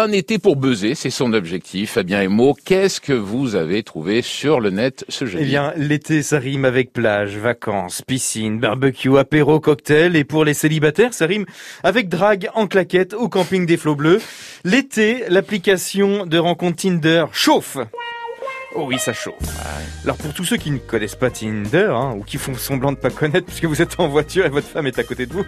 un 0.00 0.12
été 0.12 0.38
pour 0.38 0.56
buzzer, 0.56 0.94
c'est 0.94 1.10
son 1.10 1.34
objectif. 1.34 1.92
Fabien 1.92 2.22
Emo, 2.22 2.56
qu'est-ce 2.64 3.00
que 3.00 3.12
vous 3.12 3.54
avez 3.54 3.82
trouvé 3.82 4.22
sur 4.22 4.58
le 4.58 4.70
net 4.70 5.04
ce 5.08 5.26
jeudi? 5.26 5.44
Eh 5.44 5.46
bien, 5.46 5.74
l'été, 5.76 6.22
ça 6.22 6.38
rime 6.38 6.64
avec 6.64 6.92
plage, 6.92 7.36
vacances, 7.36 8.00
piscine, 8.02 8.58
barbecue, 8.58 9.18
apéro, 9.18 9.60
cocktail. 9.60 10.16
Et 10.16 10.24
pour 10.24 10.44
les 10.44 10.54
célibataires, 10.54 11.12
ça 11.12 11.26
rime 11.26 11.44
avec 11.82 12.08
drague 12.08 12.48
en 12.54 12.66
claquette 12.66 13.12
au 13.12 13.28
camping 13.28 13.66
des 13.66 13.76
flots 13.76 13.94
bleus. 13.94 14.22
L'été, 14.64 15.24
l'application 15.28 16.24
de 16.24 16.38
rencontre 16.38 16.76
Tinder 16.76 17.26
chauffe. 17.32 17.76
Oh 18.74 18.84
oui, 18.86 18.98
ça 19.00 19.12
chauffe. 19.12 19.34
Alors 20.04 20.16
pour 20.16 20.32
tous 20.32 20.44
ceux 20.44 20.56
qui 20.56 20.70
ne 20.70 20.78
connaissent 20.78 21.16
pas 21.16 21.30
Tinder, 21.30 21.90
hein, 21.92 22.14
ou 22.16 22.22
qui 22.22 22.38
font 22.38 22.54
semblant 22.54 22.92
de 22.92 22.96
pas 22.96 23.10
connaître 23.10 23.46
puisque 23.46 23.64
vous 23.64 23.82
êtes 23.82 23.98
en 23.98 24.08
voiture 24.08 24.46
et 24.46 24.48
votre 24.48 24.68
femme 24.68 24.86
est 24.86 24.98
à 24.98 25.04
côté 25.04 25.26
de 25.26 25.32
vous, 25.32 25.44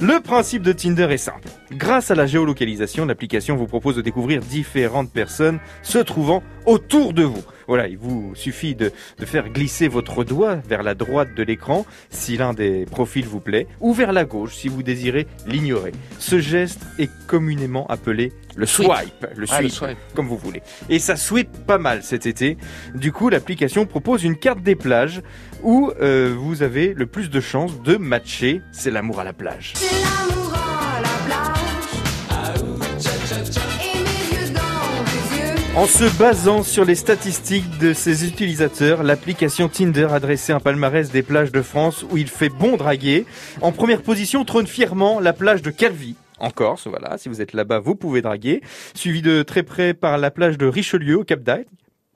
le 0.00 0.20
principe 0.20 0.62
de 0.62 0.72
Tinder 0.72 1.08
est 1.10 1.18
simple. 1.18 1.48
Grâce 1.72 2.10
à 2.10 2.14
la 2.14 2.26
géolocalisation, 2.26 3.04
l'application 3.04 3.56
vous 3.56 3.66
propose 3.66 3.96
de 3.96 4.00
découvrir 4.00 4.40
différentes 4.40 5.12
personnes 5.12 5.58
se 5.82 5.98
trouvant 5.98 6.42
autour 6.66 7.12
de 7.12 7.22
vous. 7.22 7.42
Voilà, 7.66 7.88
il 7.88 7.96
vous 7.96 8.32
suffit 8.34 8.74
de, 8.74 8.92
de 9.18 9.24
faire 9.24 9.48
glisser 9.48 9.88
votre 9.88 10.22
doigt 10.22 10.56
vers 10.68 10.82
la 10.82 10.94
droite 10.94 11.34
de 11.34 11.42
l'écran 11.42 11.86
si 12.10 12.36
l'un 12.36 12.52
des 12.52 12.84
profils 12.84 13.24
vous 13.24 13.40
plaît, 13.40 13.66
ou 13.80 13.94
vers 13.94 14.12
la 14.12 14.24
gauche 14.24 14.54
si 14.54 14.68
vous 14.68 14.82
désirez 14.82 15.26
l'ignorer. 15.46 15.92
Ce 16.18 16.40
geste 16.40 16.82
est 16.98 17.10
communément 17.26 17.86
appelé 17.86 18.32
le 18.56 18.66
Swipe. 18.66 18.88
swipe, 18.92 19.26
le 19.34 19.46
Ah, 19.50 19.62
le 19.62 19.68
swipe, 19.68 19.96
comme 20.14 20.28
vous 20.28 20.36
voulez. 20.36 20.62
Et 20.88 20.98
ça 20.98 21.16
swipe 21.16 21.64
pas 21.66 21.78
mal 21.78 22.02
cet 22.02 22.26
été. 22.26 22.56
Du 22.94 23.12
coup, 23.12 23.28
l'application 23.28 23.86
propose 23.86 24.22
une 24.24 24.36
carte 24.36 24.62
des 24.62 24.76
plages 24.76 25.22
où 25.62 25.90
euh, 26.00 26.34
vous 26.36 26.62
avez 26.62 26.92
le 26.94 27.06
plus 27.06 27.30
de 27.30 27.40
chances 27.40 27.80
de 27.82 27.96
matcher. 27.96 28.60
C'est 28.72 28.90
l'amour 28.90 29.20
à 29.20 29.24
la 29.24 29.32
plage. 29.32 29.72
C'est 29.74 29.90
l'amour 30.02 30.43
En 35.76 35.86
se 35.86 36.04
basant 36.18 36.62
sur 36.62 36.84
les 36.84 36.94
statistiques 36.94 37.78
de 37.78 37.92
ses 37.92 38.28
utilisateurs, 38.28 39.02
l'application 39.02 39.68
Tinder 39.68 40.06
a 40.12 40.20
dressé 40.20 40.52
un 40.52 40.60
palmarès 40.60 41.10
des 41.10 41.24
plages 41.24 41.50
de 41.50 41.62
France 41.62 42.04
où 42.12 42.16
il 42.16 42.28
fait 42.28 42.48
bon 42.48 42.76
draguer. 42.76 43.26
En 43.60 43.72
première 43.72 44.00
position 44.00 44.44
trône 44.44 44.68
fièrement 44.68 45.18
la 45.18 45.32
plage 45.32 45.62
de 45.62 45.70
Calvi. 45.70 46.14
En 46.38 46.50
Corse, 46.50 46.86
voilà, 46.86 47.18
si 47.18 47.28
vous 47.28 47.42
êtes 47.42 47.54
là-bas, 47.54 47.80
vous 47.80 47.96
pouvez 47.96 48.22
draguer. 48.22 48.62
Suivi 48.94 49.20
de 49.20 49.42
très 49.42 49.64
près 49.64 49.94
par 49.94 50.16
la 50.16 50.30
plage 50.30 50.58
de 50.58 50.66
Richelieu 50.66 51.18
au 51.18 51.24
Cap 51.24 51.42
d'Agde, 51.42 51.66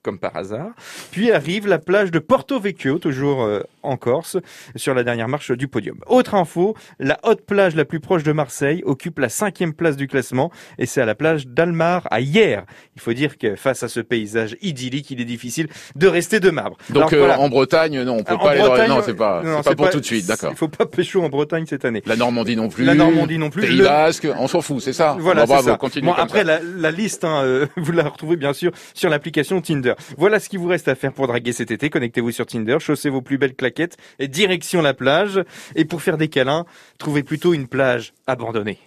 comme 0.03 0.19
par 0.19 0.37
hasard. 0.37 0.71
Puis 1.11 1.33
arrive 1.33 1.67
la 1.67 1.79
plage 1.79 2.11
de 2.11 2.19
Porto 2.19 2.59
Vecchio, 2.61 2.99
toujours 2.99 3.43
euh, 3.43 3.61
en 3.83 3.97
Corse, 3.97 4.37
sur 4.77 4.95
la 4.95 5.03
dernière 5.05 5.29
marche 5.29 5.51
du 5.53 5.69
podium. 5.69 5.99
Autre 6.07 6.35
info, 6.35 6.77
la 6.99 7.19
haute 7.25 7.43
plage 7.45 7.75
la 7.75 7.85
plus 7.85 8.01
proche 8.01 8.23
de 8.23 8.33
Marseille 8.33 8.83
occupe 8.85 9.19
la 9.19 9.29
cinquième 9.29 9.73
place 9.75 9.97
du 9.97 10.07
classement 10.09 10.51
et 10.79 10.87
c'est 10.87 11.01
à 11.01 11.07
la 11.07 11.15
plage 11.15 11.47
d'Almar 11.47 12.07
à 12.11 12.21
Hier. 12.21 12.65
Il 12.97 13.01
faut 13.03 13.13
dire 13.13 13.39
que 13.39 13.57
face 13.57 13.83
à 13.83 13.89
ce 13.89 14.01
paysage 14.01 14.57
idyllique, 14.63 15.11
il 15.11 15.21
est 15.21 15.25
difficile 15.25 15.69
de 15.97 16.07
rester 16.07 16.41
de 16.41 16.51
marbre. 16.51 16.77
Donc 16.91 16.97
Alors, 16.99 17.13
euh, 17.15 17.19
voilà. 17.19 17.41
en 17.41 17.49
Bretagne, 17.49 18.03
non, 18.03 18.19
on 18.19 18.23
peut 18.25 18.35
En 18.35 18.39
pas 18.39 18.51
aller 18.51 18.61
dans- 18.61 18.89
Non, 18.89 19.03
c'est 19.05 19.15
pas, 19.15 19.43
non, 19.43 19.59
c'est 19.63 19.71
pas 19.71 19.75
pour 19.77 19.91
tout 19.91 20.01
de 20.01 20.05
suite, 20.05 20.27
d'accord. 20.27 20.51
Il 20.53 20.57
faut 20.57 20.69
pas 20.69 20.87
pécho 20.87 21.23
en 21.23 21.29
Bretagne 21.29 21.67
cette 21.67 21.85
année. 21.85 22.03
La 22.07 22.17
Normandie 22.17 22.57
non 22.57 22.69
plus. 22.69 22.85
La 22.85 22.95
Normandie 22.95 23.39
non 23.39 23.51
plus. 23.51 23.63
Pays 23.63 23.77
Le- 23.77 23.85
Basque, 23.85 24.27
on 24.39 24.49
s'en 24.49 24.61
fout, 24.61 24.81
c'est 24.81 24.93
ça. 24.93 25.17
Voilà, 25.19 25.43
Bon, 25.47 25.55
bravo, 25.55 25.69
ça. 25.71 25.77
continue 25.77 26.07
Bon, 26.07 26.13
après, 26.15 26.39
ça. 26.41 26.45
la, 26.45 26.61
la 26.77 26.91
liste, 26.91 27.25
hein, 27.25 27.43
euh, 27.45 27.67
vous 27.77 27.93
la 27.93 28.05
retrouvez 28.05 28.37
bien 28.37 28.53
sûr 28.53 28.71
sur 28.95 29.11
l'application 29.11 29.61
Tinder. 29.61 29.88
Voilà 30.17 30.41
ce 30.41 30.49
qu'il 30.49 30.59
vous 30.59 30.69
reste 30.69 30.89
à 30.89 30.95
faire 30.95 31.13
pour 31.13 31.27
draguer 31.27 31.53
cet 31.53 31.71
été. 31.71 31.91
Connectez-vous 31.91 32.31
sur 32.33 32.47
Tinder, 32.47 32.77
chaussez 32.81 33.11
vos 33.11 33.23
plus 33.23 33.39
belles 33.39 33.55
claquettes 33.55 33.97
et 34.19 34.29
direction 34.29 34.83
la 34.83 34.95
plage. 34.95 35.41
Et 35.77 35.85
pour 35.85 36.03
faire 36.03 36.17
des 36.19 36.29
câlins, 36.29 36.65
trouvez 36.99 37.23
plutôt 37.23 37.55
une 37.55 37.67
plage 37.69 38.13
abandonnée. 38.27 38.79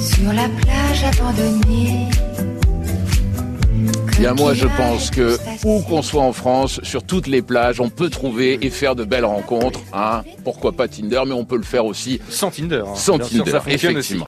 Sur 0.00 0.32
la 0.32 0.48
plage 0.48 1.04
abandonnée. 1.04 2.08
Bien, 4.18 4.32
moi, 4.32 4.54
je 4.54 4.66
pense 4.78 5.10
que 5.10 5.36
où 5.66 5.82
qu'on 5.82 6.00
soit 6.00 6.22
en 6.22 6.32
France, 6.32 6.80
sur 6.82 7.02
toutes 7.02 7.26
les 7.26 7.42
plages, 7.42 7.80
on 7.82 7.90
peut 7.90 8.08
trouver 8.08 8.58
et 8.64 8.70
faire 8.70 8.94
de 8.96 9.04
belles 9.04 9.26
rencontres. 9.26 9.80
Hein. 9.92 10.22
Pourquoi 10.42 10.72
pas 10.72 10.88
Tinder, 10.88 11.20
mais 11.26 11.34
on 11.34 11.44
peut 11.44 11.58
le 11.58 11.62
faire 11.64 11.84
aussi 11.84 12.18
Sans 12.30 12.50
Tinder. 12.50 12.82
hein. 12.86 12.94
sans 12.94 13.18
Bien 13.18 13.26
sûr, 13.26 13.38
Tinder, 13.44 13.50
ça 13.50 13.60
fonctionne 13.60 13.96
aussi. 13.98 14.14
effectivement. 14.14 14.24